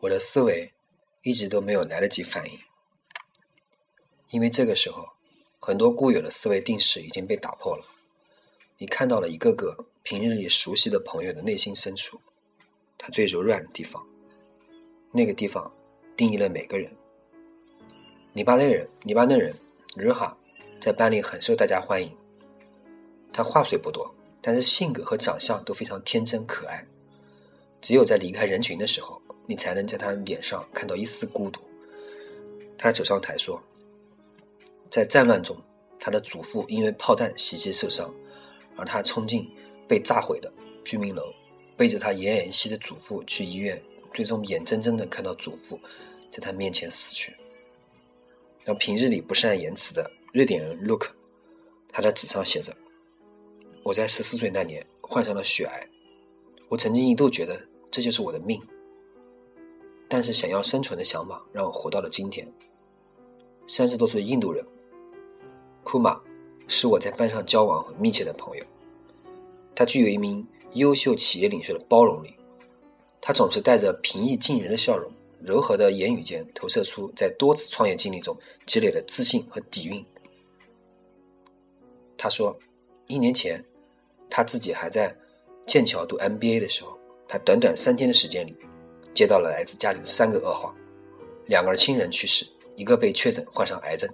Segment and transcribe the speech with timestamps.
[0.00, 0.72] 我的思维
[1.22, 2.58] 一直都没有来得及反应，
[4.30, 5.08] 因为这个时候，
[5.58, 7.84] 很多固有的思维定式已经被打破了。
[8.76, 12.20] 你看到了一个个平日里熟悉的朋友的内心深处，
[12.98, 14.04] 他最柔软的地方，
[15.12, 15.72] 那个地方
[16.16, 16.90] 定义了每个人。
[18.32, 19.54] 你巴那人，你巴那人，
[19.96, 20.36] 日哈，
[20.80, 22.14] 在班里很受大家欢迎。
[23.32, 26.84] 他话虽不多，但是性格和长相都非常天真可爱。
[27.80, 31.60] 只有在离开人群的时候，你才能在他脸上看到一丝孤独。
[32.76, 33.62] 他走上台说
[34.90, 35.56] ：“在战乱中，
[35.98, 38.12] 他的祖父因为炮弹袭击受伤。”
[38.76, 39.48] 而他冲进
[39.86, 40.52] 被炸毁的
[40.84, 41.32] 居民楼，
[41.76, 43.80] 背着他奄奄一息的祖父去医院，
[44.12, 45.78] 最终眼睁睁地看到祖父
[46.28, 47.36] 在他面前死去。
[48.64, 51.10] 那平日里不善言辞的瑞典人 Look，
[51.88, 52.76] 他的纸上写着
[53.84, 55.88] ：“我在十四岁那年患上了血癌，
[56.68, 58.60] 我曾经一度觉得这就是我的命。
[60.08, 62.46] 但是想要生存的想法让我活到了今天。”
[63.66, 64.64] 三十多岁的印度人
[65.82, 66.20] 库马。
[66.66, 68.64] 是我在班上交往很密切的朋友，
[69.74, 72.34] 他具有一名优秀企业领袖的包容力，
[73.20, 80.02] 他总是带着平易近人的笑容，柔和的言语间投射出在多次创业经历中积累的自信和底蕴。
[82.16, 82.58] 他说，
[83.08, 83.62] 一年前
[84.30, 85.14] 他自己还在
[85.66, 88.56] 剑桥读 MBA 的时候，他短短三天的时间里，
[89.14, 90.74] 接到了来自家里的三个噩耗：
[91.46, 92.44] 两个亲人去世，
[92.76, 94.10] 一个被确诊患上癌症。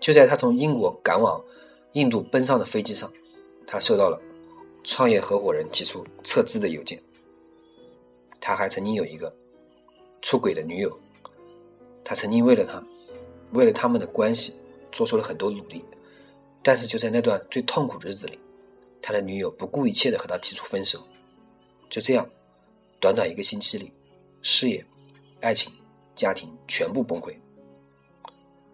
[0.00, 1.44] 就在他从英国赶往
[1.92, 3.12] 印度奔丧的飞机上，
[3.66, 4.18] 他收到了
[4.84, 6.98] 创业合伙人提出撤资的邮件。
[8.40, 9.34] 他还曾经有一个
[10.22, 10.98] 出轨的女友，
[12.02, 12.82] 他曾经为了他，
[13.52, 14.56] 为了他们的关系
[14.90, 15.84] 做出了很多努力，
[16.62, 18.38] 但是就在那段最痛苦的日子里，
[19.02, 21.00] 他的女友不顾一切的和他提出分手。
[21.90, 22.30] 就这样，
[23.00, 23.92] 短短一个星期里，
[24.42, 24.84] 事业、
[25.40, 25.72] 爱情、
[26.14, 27.34] 家庭全部崩溃。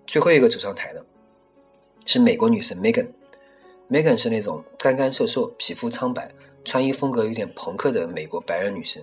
[0.06, 1.05] 最后一个走上台的。
[2.06, 6.31] 是美国女神 Megan，Megan 是那种干干瘦瘦、皮肤苍白、
[6.62, 9.03] 穿衣风格有点朋克的美国白人女生。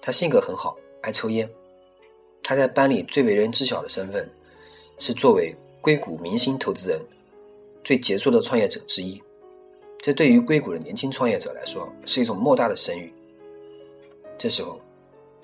[0.00, 1.50] 她性格很好，爱抽烟。
[2.40, 4.30] 她在班里最为人知晓的身份
[5.00, 7.00] 是作为硅谷明星投资人
[7.82, 9.20] 最杰出的创业者之一。
[9.98, 13.12] 这对于硅谷的年轻创业者来说是一种莫大的声誉。
[14.38, 14.80] 这时候，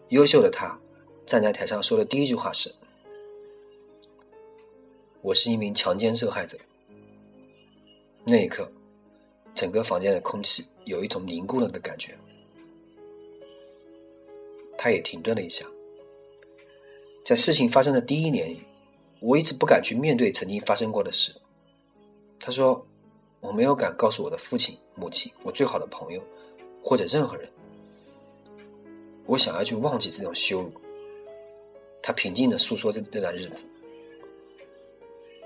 [0.08, 0.78] 优秀的他
[1.24, 2.72] 站在台上说的第一句话是。
[5.22, 6.58] 我是一名强奸受害者。
[8.24, 8.70] 那一刻，
[9.54, 12.18] 整个房间的空气有一种凝固了的感觉。
[14.76, 15.64] 他也停顿了一下。
[17.24, 18.62] 在事情发生的第一年里，
[19.20, 21.32] 我一直不敢去面对曾经发生过的事。
[22.40, 22.84] 他说
[23.40, 26.20] ：“我没有敢告诉我的父亲、母亲、我最好的朋友，
[26.82, 27.48] 或者任何人。
[29.26, 30.72] 我想要去忘记这种羞辱。”
[32.02, 33.64] 他平静的诉说这那段日子。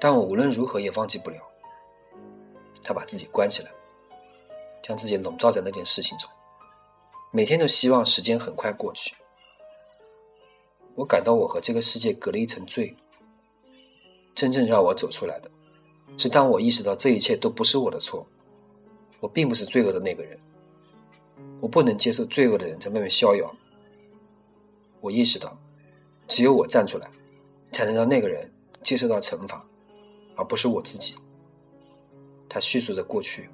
[0.00, 1.37] 但我无论如何也忘记不了。
[2.82, 3.70] 他把自己关起来，
[4.82, 6.31] 将自己笼罩在那件事情中，
[7.32, 9.14] 每天都希望时间很快过去。
[10.94, 12.97] 我感到我和这个世界隔了一层罪。
[14.34, 15.50] 真正让我走出来的，
[16.19, 18.26] 是当我意识到这一切都不是我的错，
[19.19, 20.38] 我并不是罪恶的那个人。
[21.60, 23.53] 我不能接受罪恶的人在外面逍遥。
[25.00, 25.58] 我意识到，
[26.28, 27.10] 只有我站出来，
[27.72, 28.52] 才能让那个人
[28.82, 29.64] 接受到惩罚。
[30.38, 31.16] 而不是我自己。
[32.46, 33.48] 他叙述着过去，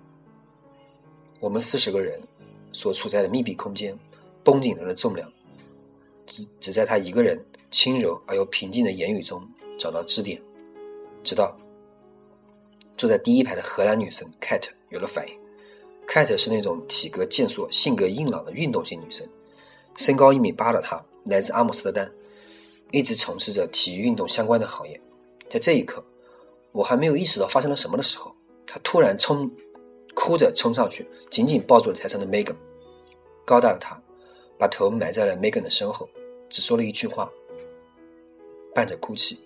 [1.38, 2.20] 我们四十个人
[2.72, 3.97] 所处在的密闭空间，
[4.42, 5.32] 绷紧了的重量，
[6.26, 9.48] 只只在他一个人轻柔而又平静的言语中
[9.78, 10.42] 找到支点，
[11.22, 11.56] 直到
[12.98, 15.38] 坐在第一排的荷兰女生 Cat 有了反应。
[16.09, 19.24] Cat 是那种体格健硕、性格硬朗的运动型女生，
[19.97, 22.12] 身高一米八的她来自阿姆斯特丹，
[22.91, 25.00] 一直从事着体育运动相关的行业。
[25.48, 26.04] 在这一刻。
[26.75, 28.34] 我还没有意识到发生了什么的时候，
[28.66, 29.50] 他突然冲，
[30.14, 32.56] 哭着冲上去，紧紧抱住了台上的 Megan。
[33.44, 34.00] 高大的他，
[34.58, 36.09] 把头埋在了 Megan 的身后，
[36.48, 37.30] 只说了一句话，
[38.74, 39.38] 伴着哭泣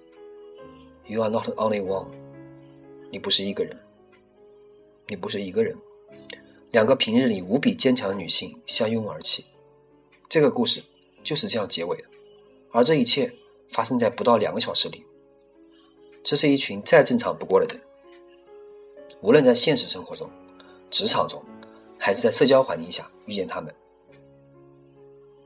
[1.06, 2.06] ：“You are not only one。”
[3.10, 3.76] 你不是一个人，
[5.08, 5.76] 你不是一个人。
[6.70, 9.44] 两个平日里无比坚强的女性相拥而泣。
[10.28, 10.82] 这个故事
[11.23, 12.05] 就是这样结尾的，
[12.73, 13.32] 而这一切
[13.70, 15.05] 发生在不到两个小时里。
[16.23, 17.81] 这是一群再正常不过的人，
[19.20, 20.28] 无论在现实生活中、
[20.90, 21.43] 职场中，
[21.99, 23.73] 还是在社交环境下遇见他们。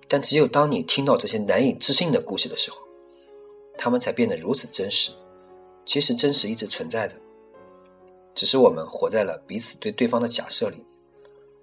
[0.08, 2.78] 但只有当你听到这些难以置信的故事的时候，
[3.76, 5.12] 他们才变得如此真实。
[5.86, 7.14] 其实真实一直存在的，
[8.34, 10.76] 只是我们活在了彼此对对方的假设里。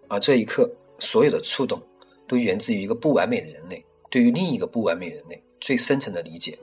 [0.08, 0.69] 而这一刻，
[1.00, 1.81] 所有的触动
[2.28, 6.58] 都源自于一个不完美的人类对于另一个不完美人类最深层的理解。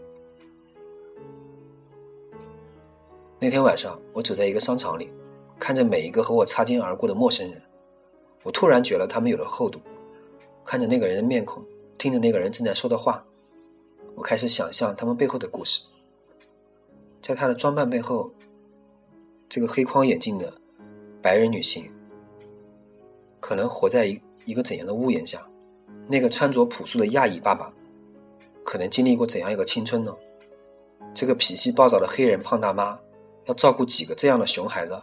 [3.41, 5.11] 那天晚上，我走在一个商场里，
[5.59, 7.61] 看着每一个和我擦肩而过的陌生人，
[8.43, 9.81] 我突然觉得他们有了厚度。
[10.65, 11.63] 看着那个人的面孔，
[11.99, 13.23] 听着那个人正在说的话，
[14.15, 15.83] 我开始想象他们背后的故事。
[17.21, 18.33] 在他的装扮背后，
[19.47, 20.55] 这个黑框眼镜的
[21.21, 21.91] 白人女性，
[23.41, 25.47] 可能活在一一个怎样的屋檐下？
[26.06, 27.73] 那个穿着朴素的亚裔爸爸，
[28.65, 30.15] 可能经历过怎样一个青春呢？
[31.15, 33.01] 这个脾气暴躁的黑人胖大妈。
[33.47, 34.99] 要照顾几个这样的熊孩子？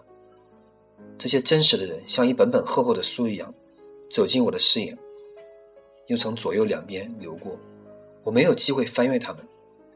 [1.15, 3.53] 这些真实的人像一本本厚厚的书一样，
[4.09, 4.97] 走进我的视野，
[6.07, 7.55] 又从左右两边流过。
[8.23, 9.47] 我没有机会翻阅他们，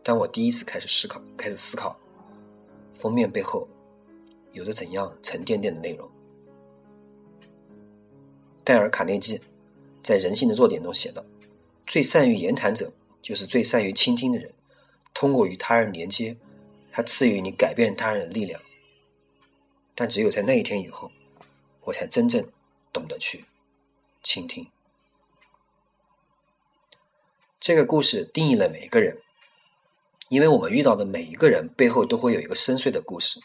[0.04, 1.98] 但我第一次开始思考，开始思考
[2.94, 3.68] 封面背后
[4.52, 6.08] 有着怎样沉甸甸的内容。
[8.64, 9.42] 戴尔·卡内基
[10.06, 11.26] 在《人性的弱点》中写道
[11.88, 14.54] ：“最善于言谈者，就是最善于倾听的人。
[15.14, 16.38] 通过与他人连接。”
[16.98, 18.62] 他赐予你改变他人的力量，
[19.96, 21.12] 但只有在那一天以后，
[21.82, 22.50] 我才真正
[22.94, 23.44] 懂得去
[24.24, 24.72] 倾听。
[27.60, 29.22] 这个故事定义了每一个人，
[30.30, 33.42] 因为我们遇到的每一个人背后都会有一个深邃的故事，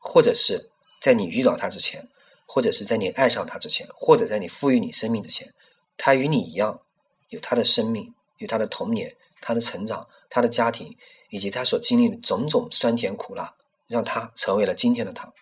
[0.00, 0.68] 或者是
[1.00, 2.08] 在你遇到他之前，
[2.44, 5.54] 或者是在你爱上他之前，或者在你赋予你生命之前，
[5.96, 6.80] 他与你一样
[7.28, 10.96] 有他的生命，有他的童年，他的成长，他的家庭。
[11.32, 13.54] 以及他所经历的种种酸甜苦辣，
[13.86, 15.32] 让他成为了今天的他。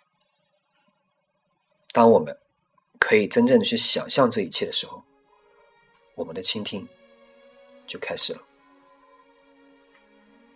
[1.93, 2.39] 当我们
[3.01, 5.03] 可以真正的去想象这一切的时候，
[6.15, 6.87] 我们的倾听
[7.87, 8.43] 就开始了。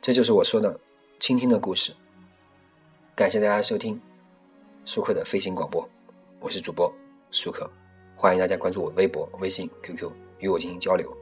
[0.02, 0.78] 这就是我说的
[1.18, 1.96] 倾听的故事。
[3.14, 3.98] 感谢大家收听
[4.84, 5.88] 舒克的飞行广播，
[6.40, 6.94] 我是主播
[7.30, 7.72] 舒克，
[8.22, 10.08] 欢迎大家关注我微博、微信、QQ，
[10.38, 11.12] 与我进行交流。